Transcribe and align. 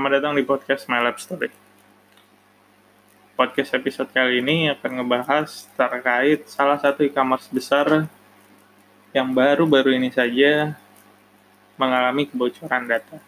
Selamat 0.00 0.16
datang 0.16 0.32
di 0.32 0.48
podcast 0.48 0.88
My 0.88 1.04
Lab 1.04 1.20
Story. 1.20 1.52
Podcast 3.36 3.76
episode 3.76 4.08
kali 4.08 4.40
ini 4.40 4.72
akan 4.72 4.96
ngebahas 4.96 5.68
terkait 5.76 6.48
salah 6.48 6.80
satu 6.80 7.04
e-commerce 7.04 7.52
besar 7.52 8.08
yang 9.12 9.28
baru-baru 9.36 10.00
ini 10.00 10.08
saja 10.08 10.72
mengalami 11.76 12.32
kebocoran 12.32 12.88
data. 12.88 13.20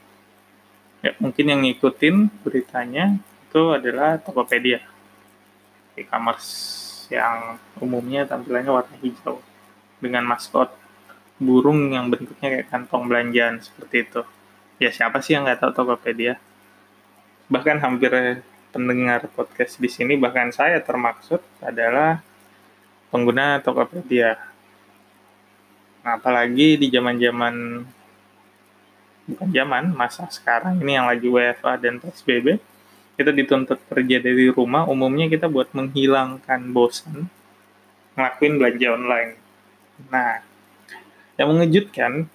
Ya, 1.05 1.13
mungkin 1.21 1.53
yang 1.53 1.61
ngikutin 1.61 2.41
beritanya 2.41 3.21
itu 3.21 3.63
adalah 3.77 4.17
Tokopedia. 4.17 4.81
E-commerce 5.93 6.49
yang 7.13 7.61
umumnya 7.85 8.25
tampilannya 8.25 8.73
warna 8.73 8.97
hijau 9.05 9.45
dengan 10.01 10.25
maskot 10.25 10.73
burung 11.37 11.93
yang 11.93 12.09
bentuknya 12.09 12.65
kayak 12.65 12.73
kantong 12.73 13.13
belanjaan 13.13 13.61
seperti 13.61 14.09
itu 14.09 14.25
ya 14.81 14.89
siapa 14.89 15.21
sih 15.21 15.37
yang 15.37 15.45
nggak 15.45 15.61
tahu 15.61 15.77
Tokopedia 15.77 16.41
bahkan 17.53 17.77
hampir 17.77 18.41
pendengar 18.73 19.29
podcast 19.37 19.77
di 19.77 19.93
sini 19.93 20.17
bahkan 20.17 20.49
saya 20.49 20.81
termaksud 20.81 21.45
adalah 21.61 22.25
pengguna 23.13 23.61
Tokopedia. 23.61 24.41
Nah 26.01 26.17
apalagi 26.17 26.81
di 26.81 26.89
zaman-zaman 26.89 27.85
bukan 29.29 29.49
zaman 29.53 29.93
masa 29.93 30.25
sekarang 30.33 30.81
ini 30.81 30.97
yang 30.97 31.05
lagi 31.05 31.29
WFA 31.29 31.77
dan 31.77 32.01
PSBB 32.01 32.57
kita 33.21 33.31
dituntut 33.31 33.79
kerja 33.93 34.17
dari 34.25 34.49
rumah 34.49 34.89
umumnya 34.89 35.29
kita 35.29 35.53
buat 35.53 35.69
menghilangkan 35.77 36.73
bosan 36.73 37.29
ngelakuin 38.17 38.57
belanja 38.57 38.89
online. 38.97 39.33
Nah 40.09 40.41
yang 41.37 41.53
mengejutkan 41.53 42.33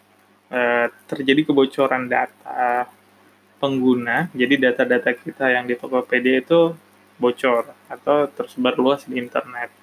Eh, 0.48 0.88
terjadi 1.12 1.52
kebocoran 1.52 2.08
data 2.08 2.88
pengguna, 3.58 4.30
jadi 4.38 4.70
data-data 4.70 5.14
kita 5.18 5.50
yang 5.50 5.66
di 5.66 5.74
Tokopedia 5.74 6.42
itu 6.42 6.78
bocor 7.18 7.74
atau 7.90 8.30
tersebar 8.30 8.78
luas 8.78 9.06
di 9.10 9.18
internet. 9.18 9.74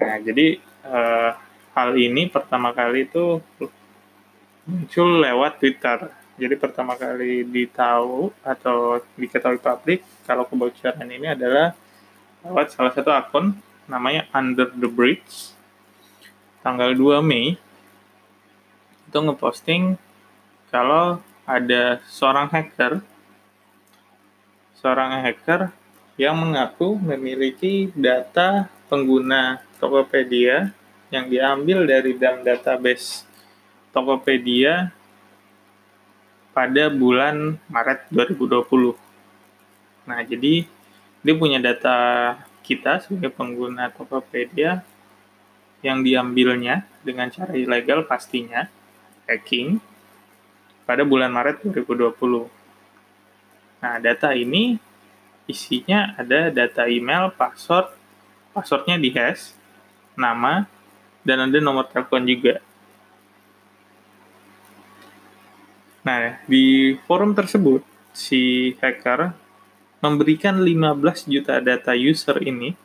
Nah, 0.00 0.16
jadi 0.20 0.58
uh, 0.88 1.30
hal 1.76 1.90
ini 2.00 2.28
pertama 2.32 2.72
kali 2.72 3.04
itu 3.04 3.40
muncul 4.64 5.08
lewat 5.20 5.60
Twitter. 5.60 6.08
Jadi 6.34 6.54
pertama 6.58 6.98
kali 6.98 7.46
ditahu 7.46 8.34
atau 8.42 8.98
diketahui 9.14 9.62
publik 9.62 10.02
kalau 10.26 10.42
kebocoran 10.48 11.06
ini 11.06 11.30
adalah 11.30 11.78
lewat 12.42 12.74
salah 12.74 12.90
satu 12.90 13.14
akun 13.14 13.54
namanya 13.86 14.26
Under 14.34 14.66
the 14.74 14.90
Bridge 14.90 15.54
tanggal 16.64 16.90
2 16.90 17.22
Mei 17.22 17.54
itu 19.06 19.18
ngeposting 19.20 19.94
kalau 20.74 21.22
ada 21.44 22.00
seorang 22.08 22.48
hacker 22.48 23.04
seorang 24.84 25.24
hacker 25.24 25.72
yang 26.20 26.36
mengaku 26.36 26.94
memiliki 27.00 27.88
data 27.96 28.68
pengguna 28.92 29.64
Tokopedia 29.80 30.76
yang 31.08 31.32
diambil 31.32 31.88
dari 31.88 32.12
dalam 32.20 32.44
database 32.44 33.24
Tokopedia 33.96 34.92
pada 36.52 36.86
bulan 36.92 37.58
Maret 37.66 38.12
2020. 38.12 38.94
Nah, 40.06 40.20
jadi 40.22 40.68
dia 41.24 41.34
punya 41.34 41.58
data 41.58 41.98
kita 42.60 43.00
sebagai 43.02 43.32
pengguna 43.32 43.88
Tokopedia 43.88 44.84
yang 45.80 46.04
diambilnya 46.04 46.84
dengan 47.00 47.32
cara 47.32 47.56
ilegal 47.56 48.04
pastinya 48.04 48.68
hacking 49.24 49.80
pada 50.84 51.02
bulan 51.04 51.32
Maret 51.32 51.64
2020. 51.64 52.48
Nah, 53.80 53.96
data 54.00 54.32
ini 54.32 54.80
isinya 55.44 56.16
ada 56.16 56.48
data 56.48 56.88
email, 56.88 57.28
password, 57.32 57.92
passwordnya 58.56 58.96
di 58.96 59.12
hash, 59.12 59.52
nama, 60.16 60.64
dan 61.24 61.48
ada 61.48 61.58
nomor 61.60 61.88
telepon 61.88 62.24
juga. 62.24 62.60
Nah, 66.04 66.36
di 66.44 66.96
forum 67.08 67.32
tersebut, 67.32 67.80
si 68.12 68.72
hacker 68.80 69.32
memberikan 70.04 70.60
15 70.60 71.24
juta 71.24 71.64
data 71.64 71.96
user 71.96 72.44
ini 72.44 72.76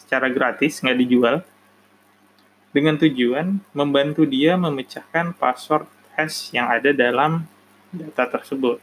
secara 0.00 0.32
gratis, 0.32 0.80
nggak 0.80 0.98
dijual, 1.04 1.36
dengan 2.72 2.96
tujuan 3.00 3.60
membantu 3.72 4.24
dia 4.28 4.56
memecahkan 4.56 5.36
password 5.36 5.88
hash 6.16 6.50
yang 6.56 6.66
ada 6.66 6.90
dalam 6.96 7.44
data 7.92 8.24
tersebut. 8.26 8.80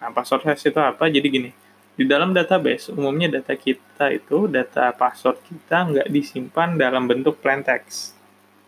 Nah, 0.00 0.10
password 0.14 0.46
hash 0.46 0.70
itu 0.70 0.80
apa? 0.80 1.10
Jadi 1.10 1.26
gini, 1.26 1.50
di 1.96 2.04
dalam 2.04 2.36
database, 2.36 2.92
umumnya 2.92 3.40
data 3.40 3.56
kita 3.56 4.12
itu, 4.12 4.46
data 4.46 4.92
password 4.92 5.40
kita 5.48 5.76
nggak 5.90 6.08
disimpan 6.12 6.76
dalam 6.76 7.08
bentuk 7.08 7.40
plain 7.40 7.64
text. 7.64 8.12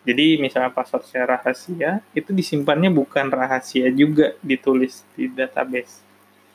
Jadi 0.08 0.40
misalnya 0.40 0.72
password 0.72 1.04
saya 1.04 1.36
rahasia, 1.36 2.00
itu 2.16 2.32
disimpannya 2.32 2.88
bukan 2.88 3.28
rahasia 3.28 3.92
juga 3.92 4.32
ditulis 4.40 5.04
di 5.12 5.28
database. 5.28 6.00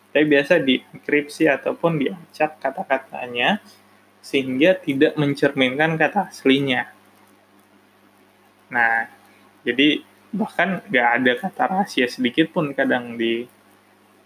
Tapi 0.10 0.26
biasa 0.26 0.58
dienkripsi 0.58 1.46
ataupun 1.50 2.02
diacak 2.02 2.58
kata-katanya 2.58 3.62
sehingga 4.22 4.74
tidak 4.74 5.14
mencerminkan 5.14 5.94
kata 5.94 6.34
aslinya. 6.34 6.90
Nah, 8.74 9.06
jadi 9.62 10.02
bahkan 10.34 10.82
nggak 10.90 11.08
ada 11.22 11.32
kata 11.38 11.64
rahasia 11.70 12.10
sedikit 12.10 12.50
pun 12.50 12.74
kadang 12.74 13.16
di 13.16 13.46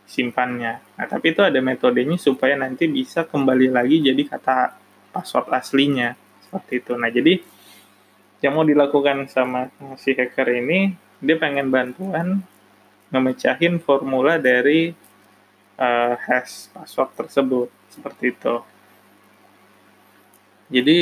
simpannya. 0.07 0.79
Nah, 0.95 1.05
tapi 1.05 1.35
itu 1.35 1.43
ada 1.43 1.59
metodenya 1.59 2.15
supaya 2.15 2.55
nanti 2.55 2.87
bisa 2.87 3.27
kembali 3.27 3.67
lagi 3.75 3.99
jadi 3.99 4.23
kata 4.23 4.79
password 5.11 5.51
aslinya. 5.51 6.15
Seperti 6.47 6.79
itu. 6.79 6.95
Nah, 6.95 7.11
jadi 7.11 7.43
yang 8.39 8.55
mau 8.55 8.63
dilakukan 8.63 9.27
sama 9.27 9.67
si 9.99 10.15
hacker 10.15 10.47
ini, 10.63 10.95
dia 11.19 11.35
pengen 11.35 11.67
bantuan 11.67 12.39
ngemecahin 13.11 13.83
formula 13.83 14.39
dari 14.39 14.95
uh, 15.75 16.15
hash 16.15 16.71
password 16.71 17.11
tersebut. 17.19 17.67
Seperti 17.91 18.31
itu. 18.31 18.55
Jadi 20.71 20.99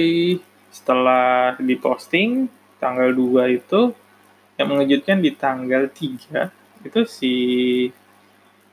setelah 0.74 1.58
diposting, 1.62 2.50
tanggal 2.82 3.14
2 3.14 3.58
itu 3.62 3.94
yang 4.56 4.68
mengejutkan 4.72 5.20
di 5.20 5.32
tanggal 5.36 5.92
3 5.92 6.88
itu 6.88 7.02
si 7.10 7.34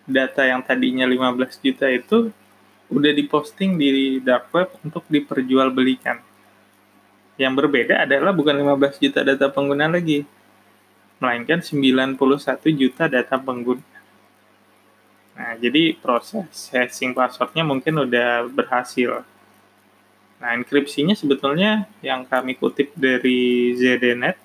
data 0.07 0.45
yang 0.45 0.61
tadinya 0.61 1.07
15 1.09 1.63
juta 1.63 1.87
itu 1.89 2.31
udah 2.93 3.13
diposting 3.17 3.81
di 3.81 4.21
dark 4.21 4.53
web 4.53 4.69
untuk 4.85 5.03
diperjualbelikan. 5.09 6.21
Yang 7.41 7.53
berbeda 7.65 8.05
adalah 8.05 8.37
bukan 8.37 8.53
15 8.53 9.01
juta 9.01 9.25
data 9.25 9.49
pengguna 9.49 9.89
lagi, 9.89 10.29
melainkan 11.17 11.65
91 11.65 12.21
juta 12.77 13.09
data 13.09 13.41
pengguna. 13.41 13.81
Nah, 15.33 15.57
jadi 15.57 15.97
proses 15.97 16.69
hashing 16.69 17.17
passwordnya 17.17 17.65
mungkin 17.65 18.05
udah 18.05 18.45
berhasil. 18.53 19.25
Nah, 20.37 20.51
enkripsinya 20.53 21.17
sebetulnya 21.17 21.89
yang 22.05 22.29
kami 22.29 22.59
kutip 22.59 22.93
dari 22.93 23.73
ZDNet 23.73 24.37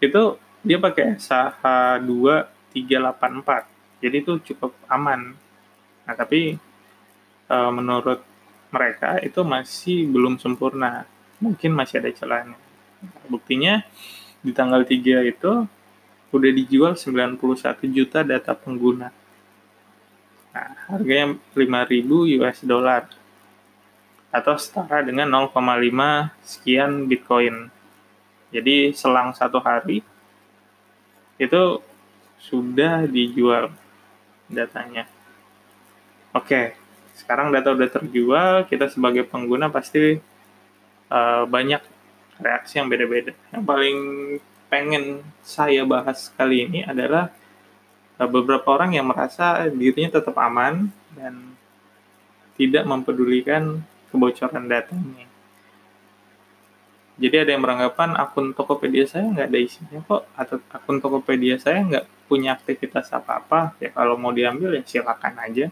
itu 0.00 0.22
dia 0.64 0.76
pakai 0.80 1.16
SH 1.16 1.64
2384. 2.04 4.00
Jadi 4.00 4.16
itu 4.16 4.32
cukup 4.52 4.72
aman. 4.88 5.36
Nah, 6.08 6.14
tapi 6.16 6.56
e, 7.48 7.56
menurut 7.72 8.24
mereka 8.72 9.20
itu 9.20 9.40
masih 9.44 10.08
belum 10.08 10.40
sempurna. 10.40 11.04
Mungkin 11.40 11.72
masih 11.76 12.00
ada 12.00 12.10
celahnya. 12.12 12.56
Buktinya 13.28 13.84
di 14.40 14.52
tanggal 14.56 14.84
3 14.84 15.24
itu 15.28 15.52
udah 16.30 16.50
dijual 16.54 16.94
91 16.96 17.36
juta 17.90 18.24
data 18.24 18.52
pengguna. 18.56 19.12
Nah, 20.50 20.70
harganya 20.90 21.38
5000 21.54 22.38
US 22.40 22.58
dollar 22.66 23.06
atau 24.30 24.54
setara 24.54 25.02
dengan 25.02 25.26
0,5 25.26 26.30
sekian 26.46 27.10
Bitcoin. 27.10 27.70
Jadi 28.50 28.90
selang 28.92 29.30
satu 29.30 29.62
hari 29.62 30.02
itu 31.38 31.62
sudah 32.42 33.06
dijual 33.06 33.70
datanya. 34.50 35.06
Oke, 36.34 36.74
sekarang 37.14 37.54
data 37.54 37.70
udah 37.70 37.88
terjual, 37.88 38.52
kita 38.66 38.90
sebagai 38.90 39.22
pengguna 39.22 39.70
pasti 39.70 40.18
uh, 41.10 41.44
banyak 41.46 41.82
reaksi 42.42 42.82
yang 42.82 42.90
beda-beda. 42.90 43.32
Yang 43.54 43.64
paling 43.64 43.98
pengen 44.66 45.04
saya 45.42 45.82
bahas 45.86 46.30
kali 46.34 46.66
ini 46.66 46.80
adalah 46.82 47.30
uh, 48.18 48.28
beberapa 48.30 48.66
orang 48.74 48.98
yang 48.98 49.06
merasa 49.06 49.70
dirinya 49.70 50.18
tetap 50.18 50.34
aman 50.38 50.90
dan 51.14 51.54
tidak 52.58 52.84
mempedulikan 52.84 53.80
kebocoran 54.10 54.66
datanya. 54.66 55.29
Jadi 57.20 57.36
ada 57.36 57.50
yang 57.52 57.60
beranggapan 57.60 58.16
akun 58.16 58.56
Tokopedia 58.56 59.04
saya 59.04 59.28
nggak 59.28 59.52
ada 59.52 59.58
isinya 59.60 60.00
kok, 60.00 60.24
atau 60.32 60.56
akun 60.72 61.04
Tokopedia 61.04 61.60
saya 61.60 61.84
nggak 61.84 62.04
punya 62.24 62.56
aktivitas 62.56 63.12
apa-apa, 63.12 63.76
ya 63.76 63.92
kalau 63.92 64.16
mau 64.16 64.32
diambil 64.32 64.80
ya 64.80 64.82
silakan 64.88 65.36
aja. 65.36 65.68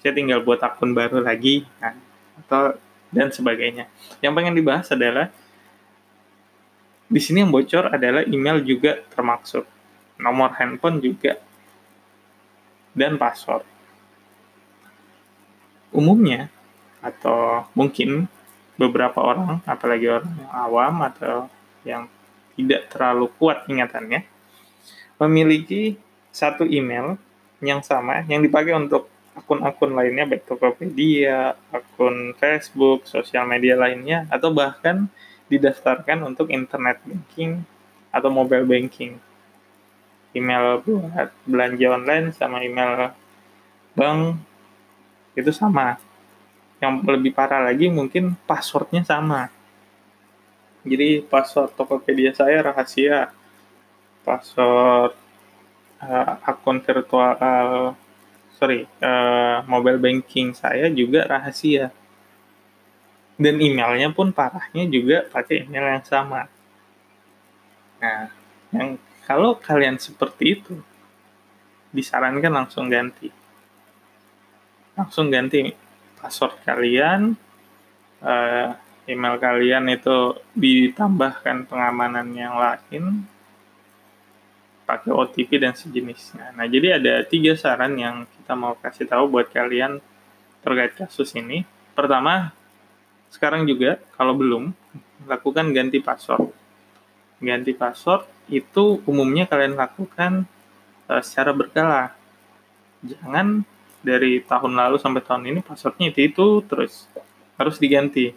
Saya 0.00 0.12
tinggal 0.16 0.40
buat 0.40 0.64
akun 0.64 0.96
baru 0.96 1.20
lagi, 1.20 1.68
nah, 1.76 1.92
atau 2.40 2.72
dan 3.12 3.28
sebagainya. 3.28 3.84
Yang 4.24 4.32
pengen 4.32 4.54
dibahas 4.56 4.88
adalah 4.88 5.28
di 7.06 7.20
sini 7.20 7.44
yang 7.44 7.52
bocor 7.52 7.92
adalah 7.92 8.24
email 8.24 8.64
juga 8.64 9.04
termaksud, 9.12 9.68
nomor 10.16 10.56
handphone 10.56 11.04
juga, 11.04 11.36
dan 12.96 13.20
password. 13.20 13.62
Umumnya, 15.92 16.48
atau 17.04 17.68
mungkin 17.76 18.26
beberapa 18.76 19.18
orang, 19.24 19.64
apalagi 19.64 20.06
orang 20.08 20.32
yang 20.36 20.52
awam 20.52 20.94
atau 21.04 21.48
yang 21.82 22.08
tidak 22.56 22.88
terlalu 22.92 23.28
kuat 23.36 23.64
ingatannya, 23.68 24.24
memiliki 25.20 25.96
satu 26.32 26.68
email 26.68 27.16
yang 27.64 27.80
sama 27.80 28.20
yang 28.28 28.44
dipakai 28.44 28.76
untuk 28.76 29.08
akun-akun 29.36 29.92
lainnya 29.92 30.24
baik 30.24 30.48
Tokopedia, 30.48 31.56
akun 31.72 32.32
Facebook, 32.36 33.04
sosial 33.04 33.44
media 33.48 33.76
lainnya 33.76 34.24
atau 34.32 34.52
bahkan 34.52 35.08
didaftarkan 35.48 36.24
untuk 36.24 36.48
internet 36.52 37.00
banking 37.04 37.64
atau 38.12 38.28
mobile 38.32 38.64
banking. 38.64 39.20
Email 40.36 40.84
buat 40.84 41.32
belanja 41.48 41.86
online 41.96 42.26
sama 42.32 42.60
email 42.60 43.12
bank 43.96 44.36
itu 45.36 45.52
sama 45.52 46.00
yang 46.86 47.02
lebih 47.02 47.34
parah 47.34 47.66
lagi 47.66 47.90
mungkin 47.90 48.38
passwordnya 48.46 49.02
sama. 49.02 49.50
Jadi 50.86 51.26
password 51.26 51.74
Tokopedia 51.74 52.30
saya 52.30 52.62
rahasia. 52.62 53.34
Password 54.22 55.18
uh, 55.98 56.34
akun 56.46 56.78
virtual 56.78 57.34
uh, 57.42 57.90
sorry 58.54 58.86
uh, 59.02 59.66
mobile 59.66 59.98
banking 59.98 60.54
saya 60.54 60.86
juga 60.94 61.26
rahasia. 61.26 61.90
Dan 63.34 63.58
emailnya 63.58 64.14
pun 64.14 64.30
parahnya 64.30 64.86
juga 64.86 65.26
pakai 65.26 65.66
email 65.66 65.98
yang 65.98 66.06
sama. 66.06 66.46
Nah 67.98 68.30
yang 68.70 68.94
kalau 69.26 69.58
kalian 69.58 69.98
seperti 69.98 70.62
itu 70.62 70.78
disarankan 71.90 72.62
langsung 72.62 72.86
ganti. 72.86 73.34
Langsung 74.94 75.28
ganti 75.34 75.85
password 76.26 76.58
kalian, 76.66 77.38
uh, 78.18 78.74
email 79.06 79.38
kalian 79.38 79.86
itu 79.94 80.34
ditambahkan 80.58 81.70
pengamanan 81.70 82.26
yang 82.34 82.58
lain, 82.58 83.22
pakai 84.82 85.14
OTP 85.14 85.62
dan 85.62 85.78
sejenisnya. 85.78 86.50
Nah, 86.58 86.66
jadi 86.66 86.98
ada 86.98 87.22
tiga 87.22 87.54
saran 87.54 87.94
yang 87.94 88.26
kita 88.26 88.58
mau 88.58 88.74
kasih 88.74 89.06
tahu 89.06 89.30
buat 89.30 89.54
kalian 89.54 90.02
terkait 90.66 90.98
kasus 90.98 91.30
ini. 91.38 91.62
Pertama, 91.94 92.50
sekarang 93.30 93.62
juga 93.62 94.02
kalau 94.18 94.34
belum, 94.34 94.74
lakukan 95.30 95.70
ganti 95.70 96.02
password. 96.02 96.50
Ganti 97.38 97.70
password 97.70 98.26
itu 98.50 98.98
umumnya 99.06 99.46
kalian 99.46 99.78
lakukan 99.78 100.42
uh, 101.06 101.22
secara 101.22 101.54
berkala. 101.54 102.10
Jangan 103.06 103.62
dari 104.06 104.38
tahun 104.46 104.78
lalu 104.78 105.02
sampai 105.02 105.18
tahun 105.26 105.50
ini 105.50 105.60
passwordnya 105.66 106.14
itu 106.14 106.20
itu 106.30 106.46
terus 106.62 107.10
harus 107.58 107.76
diganti 107.82 108.30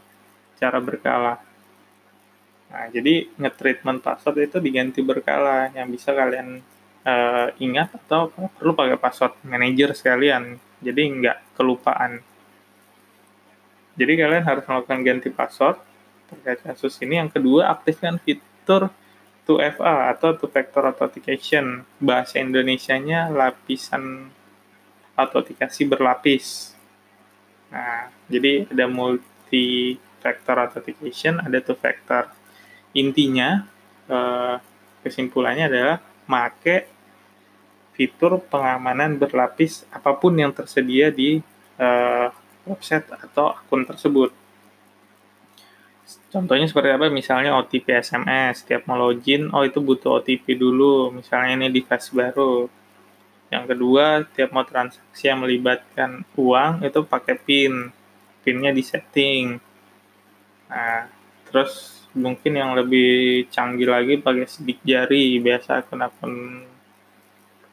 cara 0.58 0.82
berkala. 0.82 1.38
Nah, 2.74 2.86
jadi 2.90 3.30
nge-treatment 3.38 4.02
password 4.02 4.50
itu 4.50 4.58
diganti 4.58 5.06
berkala 5.06 5.70
yang 5.78 5.90
bisa 5.94 6.10
kalian 6.10 6.66
uh, 7.06 7.48
ingat 7.62 7.94
atau 8.06 8.34
perlu 8.34 8.74
pakai 8.74 8.98
password 8.98 9.38
manager 9.46 9.94
sekalian. 9.94 10.58
Jadi 10.82 11.02
nggak 11.22 11.38
kelupaan. 11.54 12.26
Jadi 13.94 14.14
kalian 14.16 14.46
harus 14.48 14.64
melakukan 14.66 15.00
ganti 15.06 15.30
password 15.30 15.78
terkait 16.30 16.62
kasus 16.66 16.98
ini. 17.04 17.20
Yang 17.20 17.38
kedua, 17.38 17.74
aktifkan 17.74 18.18
fitur 18.22 18.90
2FA 19.50 20.14
atau 20.14 20.38
two 20.38 20.48
factor 20.48 20.86
authentication. 20.88 21.84
Bahasa 21.98 22.38
Indonesianya 22.38 23.34
lapisan 23.34 24.30
autentikasi 25.20 25.84
berlapis. 25.84 26.72
Nah, 27.70 28.10
jadi 28.32 28.66
ada 28.72 28.86
multi 28.88 30.00
factor 30.24 30.56
authentication, 30.60 31.44
ada 31.44 31.60
two 31.60 31.76
factor. 31.76 32.32
Intinya 32.96 33.68
eh, 34.08 34.56
kesimpulannya 35.04 35.70
adalah 35.70 35.98
make 36.30 36.88
fitur 37.94 38.40
pengamanan 38.40 39.20
berlapis 39.20 39.84
apa 39.92 40.16
pun 40.16 40.32
yang 40.40 40.56
tersedia 40.56 41.12
di 41.12 41.44
eh, 41.78 42.28
website 42.64 43.08
atau 43.12 43.56
akun 43.56 43.84
tersebut. 43.84 44.32
Contohnya 46.30 46.66
seperti 46.66 46.90
apa? 46.94 47.06
Misalnya 47.10 47.58
OTP 47.58 47.90
SMS, 48.02 48.66
setiap 48.66 48.86
mau 48.90 48.98
login, 48.98 49.50
oh 49.54 49.66
itu 49.66 49.82
butuh 49.82 50.22
OTP 50.22 50.58
dulu, 50.58 51.14
misalnya 51.14 51.58
ini 51.58 51.74
device 51.74 52.14
baru 52.14 52.70
yang 53.50 53.66
kedua, 53.66 54.30
tiap 54.30 54.54
mau 54.54 54.62
transaksi 54.62 55.26
yang 55.26 55.42
melibatkan 55.42 56.22
uang 56.38 56.86
itu 56.86 57.02
pakai 57.02 57.36
PIN. 57.38 57.90
PIN-nya 58.46 58.70
di 58.70 58.84
setting. 58.86 59.58
Nah, 60.70 61.10
terus 61.50 62.06
mungkin 62.14 62.54
yang 62.58 62.78
lebih 62.78 63.46
canggih 63.50 63.90
lagi 63.90 64.22
pakai 64.22 64.46
sidik 64.46 64.86
jari. 64.86 65.42
Biasa 65.42 65.82
akun-akun 65.82 66.34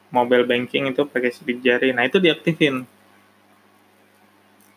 mobile 0.08 0.48
banking 0.48 0.88
itu 0.96 1.04
pakai 1.04 1.28
sidik 1.28 1.60
jari. 1.60 1.92
Nah, 1.92 2.08
itu 2.08 2.16
diaktifin. 2.16 2.88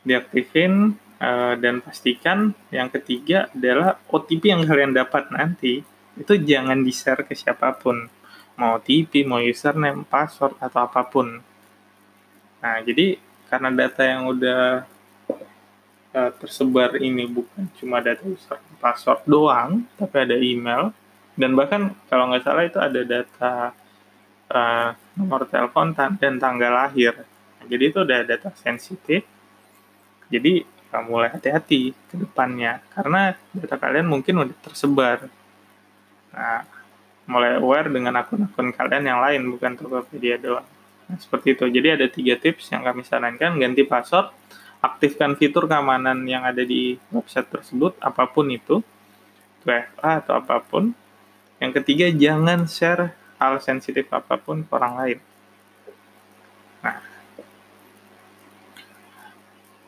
Diaktifin 0.04 1.00
uh, 1.24 1.56
dan 1.56 1.80
pastikan 1.80 2.51
yang 2.75 2.92
ketiga 2.92 3.48
adalah 3.56 4.04
OTP 4.12 4.51
yang 4.51 4.68
kalian 4.68 4.92
dapat 4.92 5.31
nanti 5.31 5.80
itu 6.19 6.34
jangan 6.44 6.84
di-share 6.84 7.24
ke 7.24 7.31
siapa 7.31 7.72
pun 7.80 8.19
mau 8.59 8.75
OTP, 8.75 9.23
mau 9.23 9.39
username, 9.39 10.03
password, 10.03 10.59
atau 10.59 10.83
apa 10.83 11.01
pun. 11.07 11.39
Nah, 12.59 12.75
jadi 12.83 13.15
karena 13.47 13.71
data 13.71 14.03
yang 14.03 14.27
udah 14.27 14.84
uh, 16.12 16.31
tersebar 16.43 17.00
ini 17.00 17.24
bukan 17.24 17.72
cuma 17.79 18.03
data 18.03 18.19
user 18.27 18.60
password 18.84 19.24
doang, 19.24 19.88
tapi 19.95 20.15
ada 20.27 20.36
email, 20.36 20.91
dan 21.39 21.55
bahkan 21.55 21.95
kalau 22.12 22.27
nggak 22.27 22.43
salah 22.43 22.63
itu 22.67 22.79
ada 22.84 23.01
data 23.07 23.53
uh, 24.51 24.89
nomor 25.15 25.48
telepon 25.48 25.95
dan 25.95 26.36
tanggal 26.36 26.75
lahir. 26.75 27.15
Nah, 27.15 27.65
jadi 27.65 27.84
itu 27.95 28.03
udah 28.03 28.19
data 28.27 28.51
sensitif. 28.60 29.24
Jadi 30.27 30.67
uh, 30.91 31.03
mulai 31.07 31.31
hati-hati 31.31 31.95
ke 32.12 32.15
depannya, 32.19 32.84
karena 32.91 33.39
data 33.55 33.79
kalian 33.79 34.07
mungkin 34.12 34.36
udah 34.43 34.57
tersebar. 34.67 35.31
Nah, 36.36 36.78
mulai 37.29 37.62
aware 37.62 37.93
dengan 37.93 38.17
akun-akun 38.17 38.74
kalian 38.74 39.05
yang 39.05 39.21
lain 39.21 39.41
bukan 39.53 39.77
Tokopedia 39.77 40.41
doang. 40.41 40.65
Nah, 41.05 41.17
seperti 41.21 41.53
itu. 41.53 41.65
Jadi 41.69 41.88
ada 41.93 42.05
tiga 42.09 42.33
tips 42.41 42.74
yang 42.74 42.81
kami 42.81 43.05
sarankan: 43.05 43.62
ganti 43.62 43.86
password, 43.86 44.33
aktifkan 44.81 45.38
fitur 45.38 45.69
keamanan 45.69 46.25
yang 46.25 46.41
ada 46.41 46.65
di 46.65 46.98
website 47.13 47.50
tersebut, 47.53 47.93
apa 48.01 48.25
pun 48.25 48.50
itu, 48.50 48.81
WFA 49.62 50.25
atau 50.25 50.41
apa 50.41 50.57
pun. 50.65 50.98
Yang 51.62 51.71
ketiga, 51.81 52.09
jangan 52.09 52.65
share 52.65 53.13
hal 53.38 53.62
sensitif 53.62 54.09
apa 54.09 54.41
pun 54.41 54.65
ke 54.65 54.71
orang 54.74 54.93
lain. 54.98 55.19
Nah, 56.81 56.98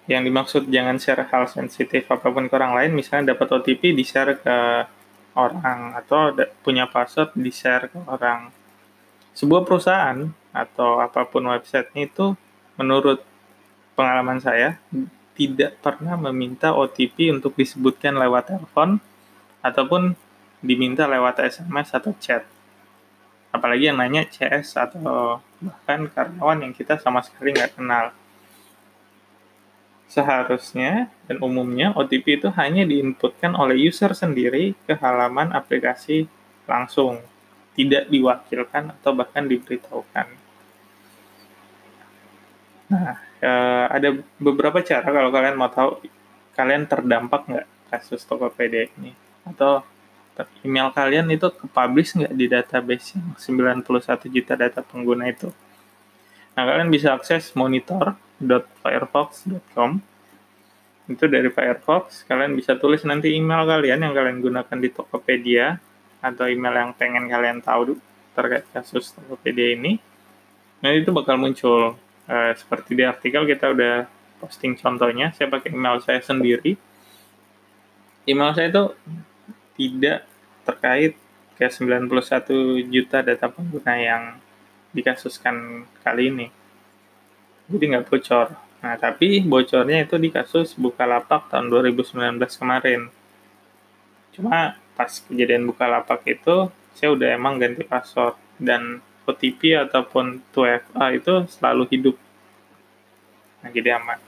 yang 0.05 0.21
dimaksud 0.27 0.67
jangan 0.67 0.99
share 0.99 1.25
hal 1.25 1.47
sensitif 1.47 2.05
apa 2.11 2.27
pun 2.29 2.45
ke 2.49 2.53
orang 2.53 2.77
lain, 2.77 2.91
misalnya 2.93 3.33
dapat 3.33 3.47
OTP 3.61 3.95
di-share 3.95 4.37
ke 4.41 4.57
orang 5.35 5.95
atau 5.95 6.35
punya 6.63 6.87
password 6.87 7.35
di 7.35 7.51
share 7.51 7.91
ke 7.91 7.99
orang. 8.07 8.51
Sebuah 9.31 9.63
perusahaan 9.63 10.27
atau 10.51 10.99
apa 10.99 11.23
pun 11.23 11.47
website 11.47 11.87
itu 11.95 12.35
menurut 12.75 13.23
pengalaman 13.95 14.43
saya 14.43 14.75
tidak 15.35 15.79
pernah 15.79 16.19
meminta 16.19 16.75
OTP 16.75 17.31
untuk 17.31 17.55
disebutkan 17.55 18.19
lewat 18.19 18.51
telepon 18.51 18.99
ataupun 19.63 20.19
diminta 20.59 21.07
lewat 21.07 21.41
SMS 21.41 21.95
atau 21.95 22.11
chat. 22.19 22.43
Apalagi 23.51 23.91
yang 23.91 23.99
nanya 23.99 24.27
CS 24.27 24.79
atau 24.79 25.39
bahkan 25.59 26.07
karyawan 26.11 26.59
yang 26.63 26.73
kita 26.75 26.99
sama 26.99 27.23
sekali 27.23 27.55
nggak 27.55 27.79
kenal. 27.79 28.15
Seharusnya 30.11 31.07
dan 31.23 31.39
umumnya 31.39 31.95
OTP 31.95 32.43
itu 32.43 32.51
hanya 32.59 32.83
diinputkan 32.83 33.55
oleh 33.55 33.79
user 33.79 34.11
sendiri 34.11 34.75
ke 34.83 34.99
halaman 34.99 35.55
aplikasi 35.55 36.27
langsung, 36.67 37.23
tidak 37.79 38.11
diwakilkan 38.11 38.91
atau 38.99 39.15
bahkan 39.15 39.47
diberitahukan. 39.47 40.27
Nah, 42.91 43.15
eh, 43.39 43.85
ada 43.87 44.19
beberapa 44.35 44.83
cara 44.83 45.07
kalau 45.07 45.31
kalian 45.31 45.55
mau 45.55 45.71
tahu 45.71 46.03
kalian 46.59 46.83
terdampak 46.91 47.47
nggak 47.47 47.67
kasus 47.87 48.27
Tokopedia 48.27 48.91
ini, 48.99 49.15
atau 49.47 49.79
email 50.67 50.91
kalian 50.91 51.31
itu 51.31 51.47
ke-publish 51.55 52.19
nggak 52.19 52.33
di 52.35 52.45
database 52.51 53.15
yang 53.15 53.31
91 53.39 54.27
juta 54.27 54.59
data 54.59 54.83
pengguna 54.83 55.31
itu. 55.31 55.47
Nah, 56.51 56.67
kalian 56.67 56.91
bisa 56.91 57.15
akses 57.15 57.55
monitor.firefox.com. 58.41 60.01
Itu 61.09 61.25
dari 61.27 61.49
Firefox, 61.53 62.25
kalian 62.25 62.57
bisa 62.57 62.77
tulis 62.77 63.05
nanti 63.05 63.35
email 63.35 63.67
kalian 63.67 64.01
yang 64.01 64.13
kalian 64.15 64.37
gunakan 64.41 64.77
di 64.79 64.89
Tokopedia 64.89 65.77
atau 66.21 66.45
email 66.47 66.73
yang 66.77 66.91
pengen 66.95 67.25
kalian 67.27 67.59
tahu 67.59 67.97
terkait 68.33 68.65
kasus 68.71 69.13
Tokopedia 69.13 69.75
ini. 69.75 69.99
Nah, 70.81 70.93
itu 70.93 71.13
bakal 71.13 71.37
muncul. 71.37 71.97
Uh, 72.31 72.53
seperti 72.55 72.95
di 72.95 73.03
artikel 73.03 73.43
kita 73.43 73.75
udah 73.75 74.07
posting 74.39 74.77
contohnya, 74.79 75.35
saya 75.35 75.51
pakai 75.51 75.73
email 75.73 75.99
saya 75.99 76.23
sendiri. 76.23 76.79
Email 78.23 78.55
saya 78.55 78.71
itu 78.71 78.83
tidak 79.75 80.23
terkait 80.63 81.17
ke 81.57 81.65
91 81.67 82.87
juta 82.87 83.19
data 83.25 83.51
pengguna 83.51 83.93
yang 83.99 84.23
dikasuskan 84.95 85.83
kali 86.05 86.31
ini. 86.31 86.47
Jadi 87.71 87.83
nggak 87.95 88.05
bocor. 88.11 88.47
Nah, 88.81 88.95
tapi 88.99 89.39
bocornya 89.45 90.03
itu 90.03 90.19
di 90.19 90.27
kasus 90.27 90.75
Bukalapak 90.75 91.47
tahun 91.47 91.71
2019 91.71 92.35
kemarin. 92.59 93.07
Cuma 94.35 94.75
pas 94.97 95.11
kejadian 95.23 95.63
Bukalapak 95.69 96.25
itu, 96.27 96.67
saya 96.97 97.15
udah 97.15 97.31
emang 97.31 97.55
ganti 97.61 97.87
password. 97.87 98.35
Dan 98.59 98.99
OTP 99.23 99.79
ataupun 99.87 100.43
2FA 100.51 101.05
itu 101.15 101.33
selalu 101.47 101.83
hidup. 101.93 102.15
Nah, 103.63 103.69
jadi 103.71 104.01
aman. 104.01 104.19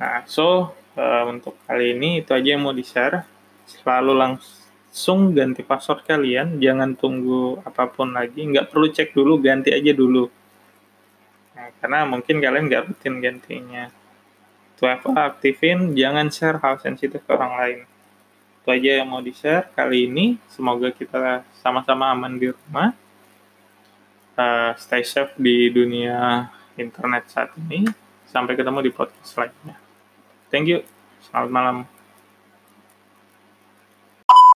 Nah, 0.00 0.22
so, 0.24 0.72
uh, 0.96 1.24
untuk 1.28 1.58
kali 1.68 1.98
ini 1.98 2.24
itu 2.24 2.30
aja 2.30 2.48
yang 2.56 2.64
mau 2.64 2.72
di-share. 2.72 3.26
Selalu 3.66 4.12
langsung 4.14 5.34
ganti 5.34 5.66
password 5.66 6.06
kalian, 6.06 6.62
jangan 6.62 6.94
tunggu 6.94 7.58
apa 7.66 7.90
pun 7.90 8.14
lagi, 8.14 8.46
nggak 8.46 8.70
perlu 8.70 8.86
cek 8.88 9.12
dulu, 9.12 9.42
ganti 9.42 9.74
aja 9.74 9.90
dulu. 9.90 10.30
Nah, 11.56 11.72
karena 11.80 12.04
mungkin 12.04 12.36
kalian 12.36 12.68
nggak 12.68 12.84
rutin 12.92 13.24
gantinya. 13.24 13.88
Apa 14.76 15.32
aktifin, 15.32 15.96
jangan 15.96 16.28
share 16.28 16.60
hal 16.60 16.76
sensitif 16.76 17.24
ke 17.24 17.30
orang 17.32 17.52
lain. 17.56 17.78
Itu 18.60 18.68
aja 18.68 18.90
yang 19.00 19.08
mau 19.08 19.24
di-share 19.24 19.72
kali 19.72 20.04
ini. 20.04 20.36
Semoga 20.52 20.92
kita 20.92 21.48
sama-sama 21.64 22.12
aman 22.12 22.36
di 22.36 22.52
rumah. 22.52 22.92
Uh, 24.36 24.76
stay 24.76 25.00
safe 25.00 25.32
di 25.40 25.72
dunia 25.72 26.52
internet 26.76 27.32
saat 27.32 27.56
ini. 27.56 27.88
Sampai 28.28 28.52
ketemu 28.52 28.84
di 28.84 28.92
podcast 28.92 29.32
lainnya. 29.40 29.80
Thank 30.52 30.68
you. 30.68 30.84
Selamat 31.24 31.48
malam. 31.48 31.95